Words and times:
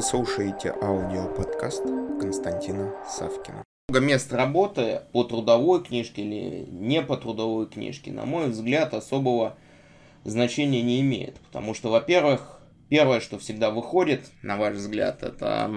Вы 0.00 0.06
слушаете 0.06 0.70
аудиоподкаст 0.80 1.82
Константина 2.18 2.94
Савкина. 3.06 3.62
Много 3.90 4.06
мест 4.06 4.32
работы 4.32 5.02
по 5.12 5.24
трудовой 5.24 5.84
книжке 5.84 6.22
или 6.22 6.64
не 6.70 7.02
по 7.02 7.18
трудовой 7.18 7.66
книжке, 7.66 8.10
на 8.10 8.24
мой 8.24 8.48
взгляд, 8.48 8.94
особого 8.94 9.58
значения 10.24 10.80
не 10.80 11.02
имеет. 11.02 11.38
Потому 11.40 11.74
что, 11.74 11.90
во-первых, 11.90 12.62
первое, 12.88 13.20
что 13.20 13.38
всегда 13.38 13.70
выходит, 13.70 14.30
на 14.40 14.56
ваш 14.56 14.76
взгляд, 14.76 15.22
это 15.22 15.70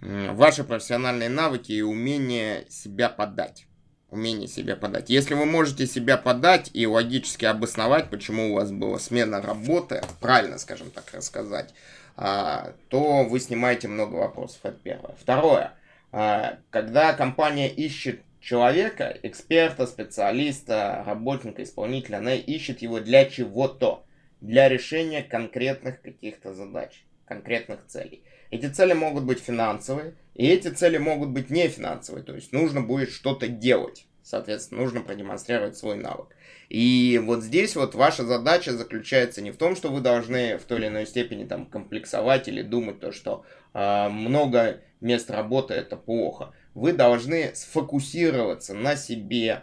ваши 0.00 0.64
профессиональные 0.64 1.28
навыки 1.28 1.70
и 1.70 1.82
умение 1.82 2.66
себя 2.68 3.08
подать. 3.08 3.68
Умение 4.10 4.48
себя 4.48 4.74
подать. 4.74 5.08
Если 5.08 5.34
вы 5.34 5.46
можете 5.46 5.86
себя 5.86 6.16
подать 6.16 6.70
и 6.72 6.84
логически 6.86 7.44
обосновать, 7.44 8.10
почему 8.10 8.50
у 8.50 8.54
вас 8.54 8.72
была 8.72 8.98
смена 8.98 9.40
работы, 9.40 10.02
правильно, 10.20 10.58
скажем 10.58 10.90
так, 10.90 11.04
рассказать, 11.12 11.72
а, 12.16 12.72
то 12.88 13.24
вы 13.24 13.38
снимаете 13.38 13.86
много 13.86 14.16
вопросов. 14.16 14.58
Это 14.64 14.78
первое. 14.82 15.14
Второе. 15.20 15.74
А, 16.10 16.58
когда 16.70 17.12
компания 17.12 17.68
ищет 17.68 18.20
человека, 18.40 19.16
эксперта, 19.22 19.86
специалиста, 19.86 21.04
работника, 21.06 21.62
исполнителя, 21.62 22.16
она 22.16 22.34
ищет 22.34 22.82
его 22.82 23.00
для 23.00 23.26
чего-то. 23.26 24.04
Для 24.40 24.70
решения 24.70 25.22
конкретных 25.22 26.00
каких-то 26.00 26.54
задач, 26.54 27.04
конкретных 27.30 27.86
целей. 27.86 28.24
Эти 28.50 28.66
цели 28.66 28.92
могут 28.92 29.22
быть 29.22 29.38
финансовые, 29.38 30.14
и 30.34 30.48
эти 30.48 30.68
цели 30.68 30.98
могут 30.98 31.30
быть 31.30 31.48
не 31.48 31.68
финансовые. 31.68 32.24
То 32.24 32.34
есть 32.34 32.52
нужно 32.52 32.80
будет 32.82 33.10
что-то 33.10 33.46
делать. 33.46 34.06
Соответственно, 34.22 34.82
нужно 34.82 35.00
продемонстрировать 35.00 35.76
свой 35.76 35.96
навык. 35.96 36.36
И 36.68 37.20
вот 37.24 37.42
здесь 37.42 37.76
вот 37.76 37.94
ваша 37.94 38.24
задача 38.24 38.72
заключается 38.72 39.42
не 39.42 39.52
в 39.52 39.56
том, 39.56 39.76
что 39.76 39.88
вы 39.90 40.00
должны 40.00 40.58
в 40.58 40.64
той 40.64 40.78
или 40.78 40.88
иной 40.88 41.06
степени 41.06 41.44
там 41.44 41.66
комплексовать 41.66 42.48
или 42.48 42.62
думать 42.62 43.00
то, 43.00 43.12
что 43.12 43.44
э, 43.74 44.08
много 44.08 44.80
мест 45.00 45.30
работы 45.30 45.74
это 45.74 45.96
плохо. 45.96 46.52
Вы 46.74 46.92
должны 46.92 47.54
сфокусироваться 47.54 48.74
на 48.74 48.96
себе, 48.96 49.62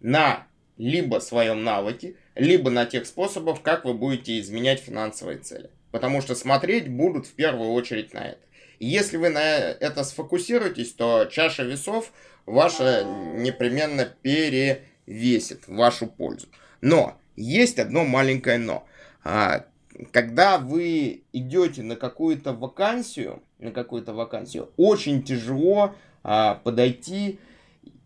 на 0.00 0.46
либо 0.76 1.20
своем 1.20 1.62
навыке, 1.62 2.16
либо 2.34 2.70
на 2.70 2.86
тех 2.86 3.06
способах, 3.06 3.62
как 3.62 3.84
вы 3.84 3.94
будете 3.94 4.38
изменять 4.40 4.80
финансовые 4.80 5.38
цели. 5.38 5.70
Потому 5.94 6.20
что 6.20 6.34
смотреть 6.34 6.88
будут 6.88 7.24
в 7.24 7.34
первую 7.34 7.70
очередь 7.70 8.14
на 8.14 8.30
это. 8.30 8.40
И 8.80 8.86
если 8.86 9.16
вы 9.16 9.28
на 9.28 9.40
это 9.40 10.02
сфокусируетесь, 10.02 10.92
то 10.92 11.26
чаша 11.26 11.62
весов 11.62 12.10
ваша 12.46 13.04
непременно 13.04 14.04
перевесит 14.04 15.68
в 15.68 15.76
вашу 15.76 16.08
пользу. 16.08 16.48
Но 16.80 17.16
есть 17.36 17.78
одно 17.78 18.04
маленькое 18.04 18.58
но. 18.58 18.88
А, 19.22 19.66
когда 20.10 20.58
вы 20.58 21.22
идете 21.32 21.84
на 21.84 21.94
какую-то 21.94 22.54
вакансию, 22.54 23.40
на 23.60 23.70
какую-то 23.70 24.14
вакансию, 24.14 24.72
очень 24.76 25.22
тяжело 25.22 25.94
а, 26.24 26.56
подойти 26.56 27.38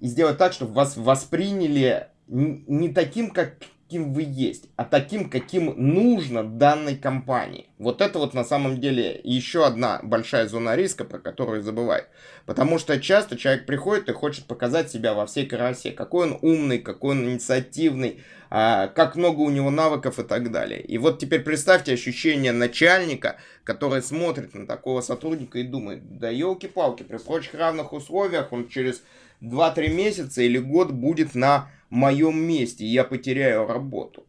и 0.00 0.06
сделать 0.06 0.38
так, 0.38 0.54
чтобы 0.54 0.72
вас 0.72 0.96
восприняли 0.96 2.08
не 2.28 2.88
таким, 2.94 3.30
как 3.30 3.56
каким 3.84 4.14
вы 4.14 4.24
есть, 4.26 4.68
а 4.76 4.84
таким, 4.84 5.28
каким 5.28 5.74
нужно 5.76 6.42
данной 6.42 6.96
компании. 6.96 7.68
Вот 7.78 8.00
это 8.00 8.18
вот 8.18 8.32
на 8.32 8.42
самом 8.42 8.80
деле 8.80 9.20
еще 9.24 9.66
одна 9.66 10.00
большая 10.02 10.48
зона 10.48 10.74
риска, 10.74 11.04
про 11.04 11.18
которую 11.18 11.62
забывают. 11.62 12.08
Потому 12.46 12.78
что 12.78 12.98
часто 12.98 13.36
человек 13.36 13.66
приходит 13.66 14.08
и 14.08 14.12
хочет 14.12 14.46
показать 14.46 14.90
себя 14.90 15.12
во 15.12 15.26
всей 15.26 15.46
красе, 15.46 15.92
какой 15.92 16.28
он 16.28 16.38
умный, 16.40 16.78
какой 16.78 17.10
он 17.12 17.24
инициативный, 17.24 18.22
а, 18.48 18.88
как 18.88 19.16
много 19.16 19.40
у 19.40 19.50
него 19.50 19.70
навыков 19.70 20.18
и 20.18 20.24
так 20.24 20.50
далее. 20.50 20.80
И 20.80 20.96
вот 20.96 21.18
теперь 21.18 21.42
представьте 21.42 21.92
ощущение 21.92 22.52
начальника, 22.52 23.36
который 23.64 24.02
смотрит 24.02 24.54
на 24.54 24.66
такого 24.66 25.02
сотрудника 25.02 25.58
и 25.58 25.62
думает, 25.62 26.18
да 26.18 26.30
елки-палки, 26.30 27.02
при 27.02 27.18
прочих 27.18 27.54
равных 27.54 27.92
условиях 27.92 28.52
он 28.52 28.68
через 28.68 29.02
2-3 29.42 29.88
месяца 29.88 30.40
или 30.40 30.58
год 30.58 30.90
будет 30.90 31.34
на 31.34 31.68
моем 31.94 32.38
месте, 32.38 32.84
я 32.84 33.04
потеряю 33.04 33.66
работу. 33.66 34.26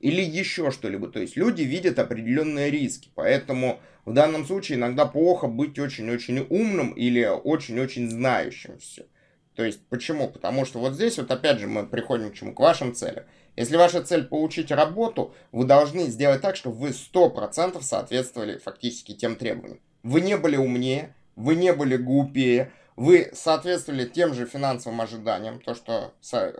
Или 0.00 0.20
еще 0.20 0.70
что-либо. 0.70 1.08
То 1.08 1.20
есть 1.20 1.36
люди 1.36 1.62
видят 1.62 1.98
определенные 1.98 2.70
риски. 2.70 3.10
Поэтому 3.14 3.80
в 4.04 4.12
данном 4.12 4.44
случае 4.44 4.76
иногда 4.76 5.06
плохо 5.06 5.46
быть 5.46 5.78
очень-очень 5.78 6.46
умным 6.50 6.92
или 6.92 7.24
очень-очень 7.24 8.10
знающим 8.10 8.78
все. 8.78 9.06
То 9.54 9.64
есть 9.64 9.80
почему? 9.88 10.28
Потому 10.28 10.64
что 10.64 10.78
вот 10.78 10.94
здесь 10.94 11.16
вот 11.16 11.30
опять 11.30 11.58
же 11.58 11.68
мы 11.68 11.86
приходим 11.86 12.30
к 12.30 12.34
чему? 12.34 12.52
К 12.52 12.60
вашим 12.60 12.94
целям. 12.94 13.24
Если 13.56 13.76
ваша 13.76 14.02
цель 14.02 14.24
получить 14.24 14.72
работу, 14.72 15.32
вы 15.52 15.64
должны 15.64 16.06
сделать 16.08 16.42
так, 16.42 16.56
чтобы 16.56 16.76
вы 16.76 16.88
100% 16.88 17.80
соответствовали 17.82 18.58
фактически 18.58 19.14
тем 19.14 19.36
требованиям. 19.36 19.80
Вы 20.02 20.20
не 20.20 20.36
были 20.36 20.56
умнее, 20.56 21.14
вы 21.36 21.54
не 21.54 21.72
были 21.72 21.96
глупее, 21.96 22.72
вы 22.96 23.30
соответствовали 23.32 24.04
тем 24.04 24.34
же 24.34 24.46
финансовым 24.46 25.00
ожиданиям, 25.00 25.60
то, 25.60 25.74
что 25.74 26.12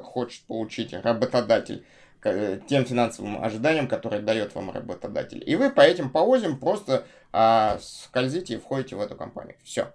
хочет 0.02 0.44
получить 0.46 0.92
работодатель, 0.92 1.84
э, 2.24 2.60
тем 2.68 2.84
финансовым 2.84 3.42
ожиданиям, 3.42 3.86
которые 3.86 4.22
дает 4.22 4.54
вам 4.54 4.70
работодатель. 4.70 5.42
И 5.46 5.56
вы 5.56 5.70
по 5.70 5.80
этим 5.80 6.10
повозям 6.10 6.58
просто 6.58 7.06
а, 7.32 7.78
скользите 7.80 8.54
и 8.54 8.58
входите 8.58 8.96
в 8.96 9.00
эту 9.00 9.16
компанию. 9.16 9.56
Все. 9.62 9.92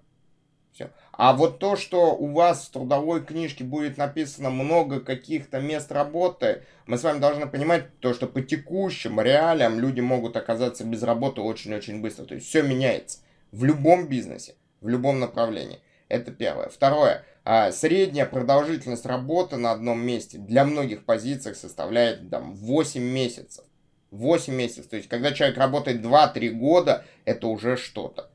Все. 0.71 0.91
А 1.11 1.33
вот 1.33 1.59
то, 1.59 1.75
что 1.75 2.15
у 2.15 2.31
вас 2.31 2.67
в 2.67 2.71
трудовой 2.71 3.21
книжке 3.21 3.65
будет 3.65 3.97
написано 3.97 4.49
много 4.49 5.01
каких-то 5.01 5.59
мест 5.59 5.91
работы, 5.91 6.63
мы 6.85 6.97
с 6.97 7.03
вами 7.03 7.19
должны 7.19 7.47
понимать 7.47 7.99
то, 7.99 8.13
что 8.13 8.27
по 8.27 8.41
текущим 8.41 9.19
реалиям 9.19 9.79
люди 9.79 9.99
могут 9.99 10.37
оказаться 10.37 10.85
без 10.85 11.03
работы 11.03 11.41
очень-очень 11.41 12.01
быстро. 12.01 12.23
То 12.23 12.35
есть 12.35 12.47
все 12.47 12.61
меняется 12.61 13.19
в 13.51 13.65
любом 13.65 14.07
бизнесе, 14.07 14.55
в 14.79 14.87
любом 14.87 15.19
направлении. 15.19 15.81
Это 16.09 16.31
первое. 16.31 16.69
Второе. 16.69 17.23
А, 17.45 17.71
средняя 17.71 18.25
продолжительность 18.25 19.05
работы 19.05 19.57
на 19.57 19.71
одном 19.71 20.01
месте 20.01 20.37
для 20.37 20.65
многих 20.65 21.05
позиций 21.05 21.55
составляет 21.55 22.29
там, 22.29 22.53
8 22.55 23.01
месяцев. 23.01 23.63
8 24.11 24.53
месяцев. 24.53 24.87
То 24.87 24.97
есть, 24.97 25.07
когда 25.07 25.31
человек 25.31 25.57
работает 25.57 26.03
2-3 26.03 26.49
года, 26.49 27.05
это 27.25 27.47
уже 27.47 27.77
что-то. 27.77 28.29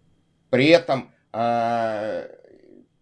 При 0.50 0.68
этом 0.68 1.10
э, 1.32 2.28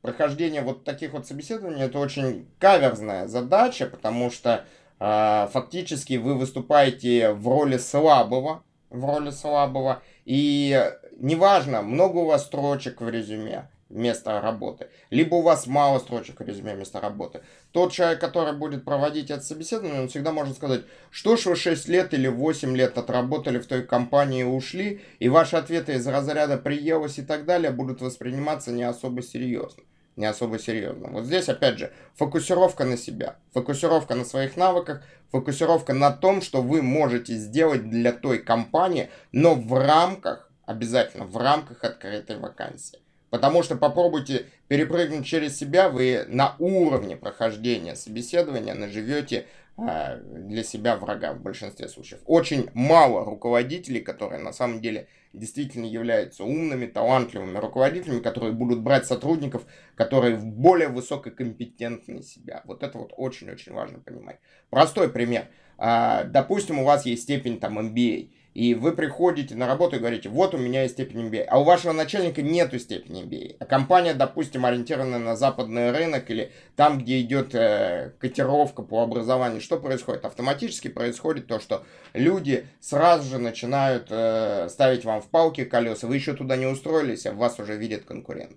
прохождение 0.00 0.62
вот 0.62 0.84
таких 0.84 1.12
вот 1.12 1.26
собеседований 1.26 1.82
это 1.82 1.98
очень 1.98 2.48
каверзная 2.58 3.26
задача, 3.28 3.86
потому 3.86 4.30
что 4.30 4.64
э, 4.98 5.48
фактически 5.52 6.14
вы 6.14 6.34
выступаете 6.34 7.32
в 7.32 7.46
роли 7.46 7.76
слабого, 7.76 8.64
в 8.88 9.04
роли 9.04 9.30
слабого, 9.30 10.02
и 10.24 10.92
неважно, 11.18 11.82
много 11.82 12.18
у 12.18 12.26
вас 12.26 12.46
строчек 12.46 13.00
в 13.00 13.08
резюме, 13.08 13.70
места 13.92 14.40
работы, 14.40 14.88
либо 15.10 15.36
у 15.36 15.42
вас 15.42 15.66
мало 15.66 15.98
строчек 15.98 16.40
резюме 16.40 16.74
места 16.74 17.00
работы. 17.00 17.42
Тот 17.70 17.92
человек, 17.92 18.20
который 18.20 18.54
будет 18.54 18.84
проводить 18.84 19.30
это 19.30 19.42
собеседование, 19.42 20.02
он 20.02 20.08
всегда 20.08 20.32
может 20.32 20.56
сказать, 20.56 20.82
что 21.10 21.36
ж 21.36 21.46
вы 21.46 21.56
6 21.56 21.88
лет 21.88 22.14
или 22.14 22.28
8 22.28 22.76
лет 22.76 22.98
отработали 22.98 23.58
в 23.58 23.66
той 23.66 23.82
компании 23.82 24.40
и 24.40 24.44
ушли, 24.44 25.02
и 25.18 25.28
ваши 25.28 25.56
ответы 25.56 25.94
из 25.94 26.06
разряда 26.06 26.56
«приелось» 26.56 27.18
и 27.18 27.22
так 27.22 27.44
далее 27.44 27.70
будут 27.70 28.00
восприниматься 28.00 28.72
не 28.72 28.82
особо 28.82 29.22
серьезно. 29.22 29.82
Не 30.16 30.26
особо 30.26 30.58
серьезно. 30.58 31.08
Вот 31.08 31.24
здесь, 31.24 31.48
опять 31.48 31.78
же, 31.78 31.90
фокусировка 32.16 32.84
на 32.84 32.98
себя, 32.98 33.36
фокусировка 33.54 34.14
на 34.14 34.26
своих 34.26 34.58
навыках, 34.58 35.02
фокусировка 35.30 35.94
на 35.94 36.10
том, 36.10 36.42
что 36.42 36.60
вы 36.60 36.82
можете 36.82 37.34
сделать 37.34 37.88
для 37.88 38.12
той 38.12 38.38
компании, 38.38 39.08
но 39.32 39.54
в 39.54 39.72
рамках, 39.72 40.50
обязательно 40.66 41.24
в 41.24 41.38
рамках 41.38 41.82
открытой 41.82 42.36
вакансии. 42.36 42.98
Потому 43.32 43.62
что 43.62 43.76
попробуйте 43.76 44.44
перепрыгнуть 44.68 45.24
через 45.24 45.56
себя, 45.56 45.88
вы 45.88 46.26
на 46.28 46.54
уровне 46.58 47.16
прохождения 47.16 47.96
собеседования 47.96 48.74
наживете 48.74 49.46
э, 49.78 50.20
для 50.20 50.62
себя 50.62 50.96
врага 50.96 51.32
в 51.32 51.40
большинстве 51.40 51.88
случаев. 51.88 52.20
Очень 52.26 52.68
мало 52.74 53.24
руководителей, 53.24 54.02
которые 54.02 54.38
на 54.42 54.52
самом 54.52 54.82
деле 54.82 55.08
действительно 55.32 55.86
являются 55.86 56.44
умными, 56.44 56.84
талантливыми 56.84 57.56
руководителями, 57.56 58.20
которые 58.20 58.52
будут 58.52 58.80
брать 58.80 59.06
сотрудников, 59.06 59.62
которые 59.94 60.36
более 60.36 60.88
высококомпетентны 60.88 62.22
себя. 62.22 62.60
Вот 62.66 62.82
это 62.82 62.98
вот 62.98 63.14
очень-очень 63.16 63.72
важно 63.72 63.98
понимать. 63.98 64.40
Простой 64.68 65.08
пример. 65.08 65.46
Э, 65.78 66.24
допустим, 66.26 66.80
у 66.80 66.84
вас 66.84 67.06
есть 67.06 67.22
степень 67.22 67.58
там 67.58 67.78
MBA 67.78 68.28
и 68.54 68.74
вы 68.74 68.92
приходите 68.92 69.54
на 69.54 69.66
работу 69.66 69.96
и 69.96 69.98
говорите, 69.98 70.28
вот 70.28 70.54
у 70.54 70.58
меня 70.58 70.82
есть 70.82 70.94
степень 70.94 71.28
MBA, 71.28 71.44
а 71.44 71.60
у 71.60 71.64
вашего 71.64 71.92
начальника 71.92 72.42
нету 72.42 72.78
степени 72.78 73.22
MBA. 73.22 73.56
А 73.58 73.64
компания, 73.64 74.14
допустим, 74.14 74.66
ориентирована 74.66 75.18
на 75.18 75.36
западный 75.36 75.90
рынок 75.90 76.30
или 76.30 76.52
там, 76.76 76.98
где 76.98 77.20
идет 77.20 77.54
э, 77.54 78.12
котировка 78.18 78.82
по 78.82 79.02
образованию, 79.02 79.60
что 79.60 79.78
происходит? 79.78 80.24
Автоматически 80.24 80.88
происходит 80.88 81.46
то, 81.46 81.60
что 81.60 81.84
люди 82.12 82.66
сразу 82.80 83.28
же 83.28 83.38
начинают 83.38 84.08
э, 84.10 84.68
ставить 84.68 85.04
вам 85.04 85.22
в 85.22 85.28
палки 85.28 85.64
колеса, 85.64 86.06
вы 86.06 86.16
еще 86.16 86.34
туда 86.34 86.56
не 86.56 86.66
устроились, 86.66 87.26
а 87.26 87.32
вас 87.32 87.58
уже 87.58 87.76
видят 87.76 88.04
конкуренты. 88.04 88.56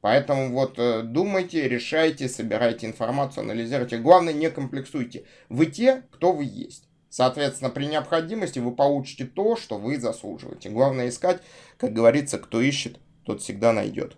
Поэтому 0.00 0.50
вот 0.50 0.78
э, 0.78 1.02
думайте, 1.02 1.68
решайте, 1.68 2.28
собирайте 2.28 2.86
информацию, 2.86 3.42
анализируйте. 3.42 3.98
Главное, 3.98 4.32
не 4.32 4.48
комплексуйте. 4.48 5.24
Вы 5.48 5.66
те, 5.66 6.02
кто 6.12 6.32
вы 6.32 6.44
есть. 6.44 6.87
Соответственно, 7.10 7.70
при 7.70 7.86
необходимости 7.86 8.58
вы 8.58 8.74
получите 8.74 9.24
то, 9.24 9.56
что 9.56 9.78
вы 9.78 9.98
заслуживаете. 9.98 10.68
Главное 10.68 11.08
искать, 11.08 11.40
как 11.78 11.92
говорится, 11.92 12.38
кто 12.38 12.60
ищет, 12.60 12.98
тот 13.24 13.40
всегда 13.40 13.72
найдет. 13.72 14.16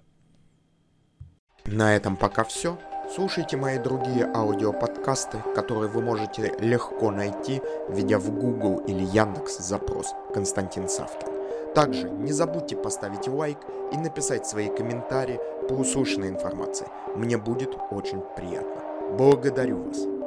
На 1.65 1.95
этом 1.95 2.17
пока 2.17 2.45
все. 2.45 2.79
Слушайте 3.15 3.57
мои 3.57 3.79
другие 3.79 4.25
аудиоподкасты, 4.25 5.39
которые 5.55 5.91
вы 5.91 6.01
можете 6.01 6.55
легко 6.61 7.11
найти, 7.11 7.61
введя 7.89 8.19
в 8.19 8.31
Google 8.31 8.79
или 8.87 9.03
Яндекс 9.03 9.59
запрос 9.59 10.15
«Константин 10.33 10.89
Савкин». 10.89 11.29
Также 11.75 12.09
не 12.09 12.33
забудьте 12.33 12.77
поставить 12.77 13.29
лайк 13.29 13.59
и 13.93 13.97
написать 13.97 14.47
свои 14.47 14.69
комментарии 14.69 15.41
по 15.69 15.73
услышанной 15.75 16.29
информации. 16.29 16.87
Мне 17.15 17.37
будет 17.37 17.77
очень 17.91 18.23
приятно. 18.37 19.17
Благодарю 19.17 19.85
вас. 19.85 20.20